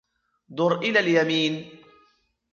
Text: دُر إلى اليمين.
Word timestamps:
دُر 0.57 0.77
إلى 0.77 0.99
اليمين. 0.99 1.69